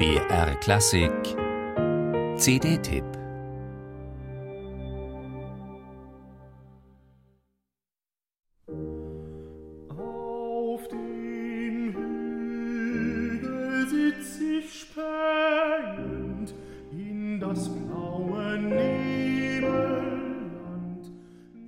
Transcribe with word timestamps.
BR 0.00 0.56
Klassik. 0.60 1.12
CD-Tipp 2.38 3.04
Auf 9.90 10.88
dem 10.88 11.92
Hügel 11.92 13.88
sitz 13.90 14.40
ich 14.40 14.72
spähend 14.72 15.39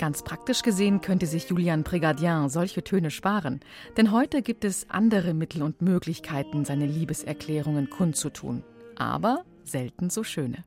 Ganz 0.00 0.22
praktisch 0.22 0.62
gesehen 0.62 1.02
könnte 1.02 1.26
sich 1.26 1.50
Julian 1.50 1.84
Prégardien 1.84 2.48
solche 2.48 2.82
Töne 2.82 3.10
sparen, 3.10 3.60
denn 3.98 4.12
heute 4.12 4.40
gibt 4.40 4.64
es 4.64 4.88
andere 4.88 5.34
Mittel 5.34 5.62
und 5.62 5.82
Möglichkeiten, 5.82 6.64
seine 6.64 6.86
Liebeserklärungen 6.86 7.90
kundzutun, 7.90 8.64
aber 8.96 9.44
selten 9.62 10.08
so 10.08 10.24
schöne. 10.24 10.64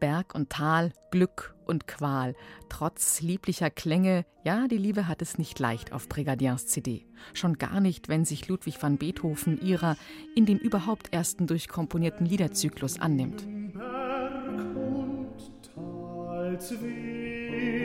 Berg 0.00 0.34
und 0.34 0.50
Tal, 0.50 0.90
Glück 1.12 1.54
und 1.66 1.86
Qual, 1.86 2.34
trotz 2.68 3.20
lieblicher 3.20 3.70
Klänge, 3.70 4.26
ja, 4.42 4.66
die 4.66 4.76
Liebe 4.76 5.06
hat 5.06 5.22
es 5.22 5.38
nicht 5.38 5.60
leicht 5.60 5.92
auf 5.92 6.08
Prégardiens 6.08 6.66
CD. 6.66 7.06
Schon 7.34 7.58
gar 7.58 7.78
nicht, 7.78 8.08
wenn 8.08 8.24
sich 8.24 8.48
Ludwig 8.48 8.82
van 8.82 8.98
Beethoven 8.98 9.60
ihrer 9.60 9.96
in 10.34 10.46
dem 10.46 10.58
überhaupt 10.58 11.12
ersten 11.14 11.46
durchkomponierten 11.46 12.26
Liederzyklus 12.26 12.98
annimmt. 12.98 13.46
Berg 13.72 14.48
und 14.48 15.62
Tal 15.76 16.58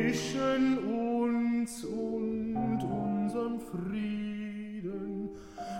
zwischen 0.08 0.78
uns 0.78 1.84
und 1.84 2.82
unserem 2.82 3.60
Frieden, 3.60 5.30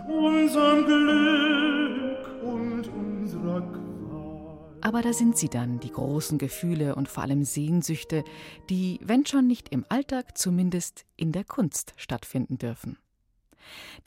unserem 0.08 0.86
Glück 0.86 2.44
und 2.44 2.88
unserer 2.90 3.62
Qual. 3.62 4.58
Aber 4.82 5.02
da 5.02 5.14
sind 5.14 5.38
sie 5.38 5.48
dann, 5.48 5.80
die 5.80 5.92
großen 5.92 6.38
Gefühle 6.38 6.96
und 6.96 7.08
vor 7.08 7.24
allem 7.24 7.44
Sehnsüchte, 7.46 8.24
die, 8.70 9.00
wenn 9.02 9.26
schon 9.26 9.48
nicht 9.48 9.70
im 9.70 9.86
Alltag, 9.90 10.38
zumindest 10.38 11.06
in 11.16 11.32
der 11.32 11.44
Kunst 11.46 11.94
stattfinden 11.96 12.58
dürfen. 12.58 12.98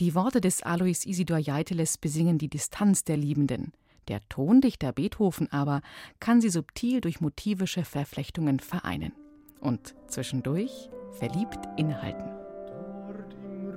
Die 0.01 0.15
Worte 0.15 0.41
des 0.41 0.63
Alois 0.63 1.05
Isidor 1.07 1.39
Jeiteles 1.39 1.99
besingen 1.99 2.39
die 2.39 2.49
Distanz 2.49 3.05
der 3.05 3.17
Liebenden. 3.17 3.73
Der 4.09 4.21
Tondichter 4.29 4.93
Beethoven 4.93 5.51
aber 5.53 5.83
kann 6.19 6.41
sie 6.41 6.51
subtil 6.51 7.01
durch 7.01 7.21
motivische 7.21 7.85
Verflechtungen 7.85 8.59
vereinen 8.59 9.13
und 9.61 9.95
zwischendurch 10.07 10.91
verliebt 11.13 11.59
innehalten. 11.77 12.31
Dort 12.67 13.35
im 13.45 13.71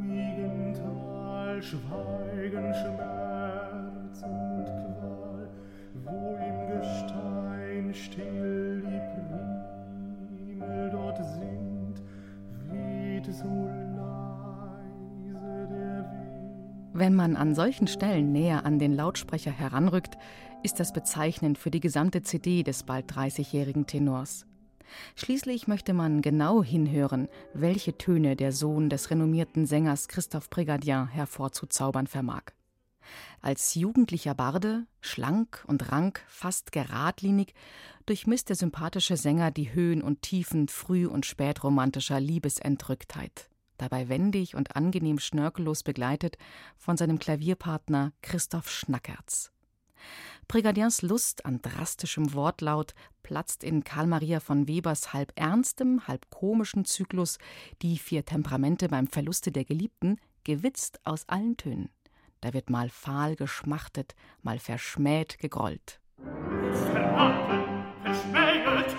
ruhigen 0.00 0.74
Tal 0.74 1.62
schweigen 1.62 2.74
Schmerz 2.74 4.22
und 4.22 4.66
Qual, 4.66 5.48
wo 6.04 6.36
im 6.36 6.80
Gestein 6.80 7.94
still 7.94 8.82
die 8.82 9.00
Primel 10.58 10.90
dort 10.90 11.18
sind, 11.18 12.02
weht 12.70 13.26
so 13.34 13.70
Wenn 16.96 17.16
man 17.16 17.34
an 17.34 17.56
solchen 17.56 17.88
Stellen 17.88 18.30
näher 18.30 18.64
an 18.64 18.78
den 18.78 18.94
Lautsprecher 18.94 19.50
heranrückt, 19.50 20.16
ist 20.62 20.78
das 20.78 20.92
bezeichnend 20.92 21.58
für 21.58 21.72
die 21.72 21.80
gesamte 21.80 22.22
CD 22.22 22.62
des 22.62 22.84
bald 22.84 23.10
30-jährigen 23.10 23.88
Tenors. 23.88 24.46
Schließlich 25.16 25.66
möchte 25.66 25.92
man 25.92 26.22
genau 26.22 26.62
hinhören, 26.62 27.26
welche 27.52 27.98
Töne 27.98 28.36
der 28.36 28.52
Sohn 28.52 28.90
des 28.90 29.10
renommierten 29.10 29.66
Sängers 29.66 30.06
Christophe 30.06 30.48
Prégardien 30.48 31.08
hervorzuzaubern 31.08 32.06
vermag. 32.06 32.52
Als 33.40 33.74
jugendlicher 33.74 34.36
Barde, 34.36 34.86
schlank 35.00 35.64
und 35.66 35.90
rank, 35.90 36.22
fast 36.28 36.70
geradlinig, 36.70 37.54
durchmisst 38.06 38.50
der 38.50 38.56
sympathische 38.56 39.16
Sänger 39.16 39.50
die 39.50 39.74
Höhen 39.74 40.00
und 40.00 40.22
Tiefen 40.22 40.68
früh- 40.68 41.08
und 41.08 41.26
spätromantischer 41.26 42.20
Liebesentrücktheit, 42.20 43.50
dabei 43.78 44.08
wendig 44.08 44.54
und 44.54 44.76
angenehm 44.76 45.18
schnörkellos 45.18 45.82
begleitet 45.82 46.36
von 46.76 46.96
seinem 46.96 47.18
Klavierpartner 47.18 48.12
Christoph 48.22 48.70
Schnackertz. 48.70 49.50
Prégardiens 50.48 51.02
Lust 51.02 51.46
an 51.46 51.62
drastischem 51.62 52.34
Wortlaut 52.34 52.94
platzt 53.22 53.64
in 53.64 53.84
Karl 53.84 54.06
Maria 54.06 54.40
von 54.40 54.68
Webers 54.68 55.12
halb 55.12 55.32
ernstem, 55.36 56.06
halb 56.06 56.28
komischen 56.30 56.84
Zyklus 56.84 57.38
Die 57.82 57.98
vier 57.98 58.24
Temperamente 58.24 58.88
beim 58.88 59.06
Verluste 59.06 59.50
der 59.50 59.64
Geliebten 59.64 60.20
gewitzt 60.44 61.00
aus 61.04 61.28
allen 61.28 61.56
Tönen. 61.56 61.88
Da 62.42 62.52
wird 62.52 62.68
mal 62.68 62.90
fahl 62.90 63.36
geschmachtet, 63.36 64.14
mal 64.42 64.58
verschmäht 64.58 65.38
gegrollt. 65.38 66.00
Verraten, 66.92 67.84
verschmäht, 68.02 68.96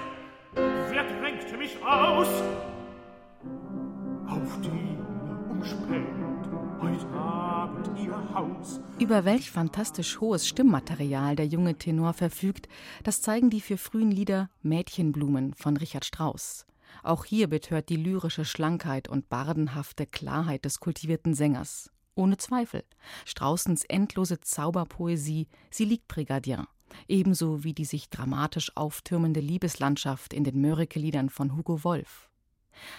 wer 0.56 1.03
drängte 1.03 1.57
mich 1.57 1.78
aus? 1.84 2.28
Über 9.00 9.26
welch 9.26 9.52
fantastisch 9.52 10.20
hohes 10.20 10.48
Stimmmaterial 10.48 11.36
der 11.36 11.48
junge 11.48 11.78
Tenor 11.78 12.14
verfügt, 12.14 12.68
das 13.04 13.22
zeigen 13.22 13.50
die 13.50 13.62
vier 13.62 13.78
frühen 13.78 14.12
Lieder 14.12 14.50
Mädchenblumen 14.62 15.54
von 15.54 15.78
Richard 15.78 16.06
Strauss. 16.06 16.66
Auch 17.04 17.26
hier 17.26 17.48
betört 17.48 17.90
die 17.90 17.98
lyrische 17.98 18.46
Schlankheit 18.46 19.08
und 19.08 19.30
bardenhafte 19.30 20.06
Klarheit 20.06 20.66
des 20.66 20.80
kultivierten 20.80 21.34
Sängers. 21.34 21.92
Ohne 22.16 22.38
Zweifel. 22.38 22.84
Straußens 23.26 23.84
endlose 23.84 24.40
Zauberpoesie, 24.40 25.48
sie 25.70 25.86
liegt 25.86 26.10
Prégardien. 26.10 26.66
Ebenso 27.08 27.64
wie 27.64 27.74
die 27.74 27.86
sich 27.86 28.10
dramatisch 28.10 28.72
auftürmende 28.76 29.42
Liebeslandschaft 29.42 30.34
in 30.34 30.44
den 30.44 30.62
Mörike-Liedern 30.62 31.30
von 31.30 31.56
Hugo 31.58 31.84
Wolf. 31.84 32.30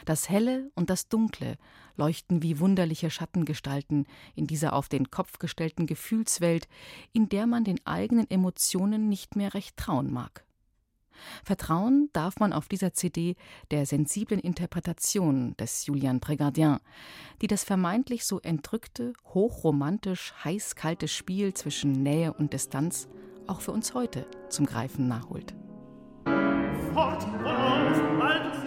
Das 0.04 0.28
Helle 0.28 0.70
und 0.74 0.90
das 0.90 1.08
Dunkle 1.08 1.56
leuchten 1.96 2.42
wie 2.42 2.60
wunderliche 2.60 3.10
Schattengestalten 3.10 4.06
in 4.34 4.46
dieser 4.46 4.72
auf 4.72 4.88
den 4.88 5.10
Kopf 5.10 5.38
gestellten 5.38 5.86
Gefühlswelt, 5.86 6.68
in 7.12 7.28
der 7.28 7.46
man 7.46 7.64
den 7.64 7.84
eigenen 7.86 8.30
Emotionen 8.30 9.08
nicht 9.08 9.36
mehr 9.36 9.54
recht 9.54 9.76
trauen 9.76 10.12
mag. 10.12 10.44
Vertrauen 11.44 12.10
darf 12.12 12.38
man 12.38 12.52
auf 12.52 12.68
dieser 12.68 12.92
CD 12.92 13.36
der 13.70 13.86
sensiblen 13.86 14.40
Interpretation 14.40 15.56
des 15.56 15.86
Julian 15.86 16.20
Prégardien, 16.20 16.80
die 17.40 17.46
das 17.46 17.64
vermeintlich 17.64 18.26
so 18.26 18.40
entrückte, 18.40 19.14
hochromantisch 19.24 20.34
heiß-kalte 20.44 21.08
Spiel 21.08 21.54
zwischen 21.54 21.92
Nähe 21.92 22.32
und 22.32 22.52
Distanz 22.52 23.08
auch 23.46 23.60
für 23.60 23.72
uns 23.72 23.94
heute 23.94 24.26
zum 24.48 24.66
Greifen 24.66 25.08
nachholt. 25.08 25.54
Fort 26.92 27.24
auf, 27.44 28.65